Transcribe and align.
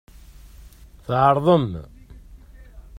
Tɛerḍem. 1.05 1.69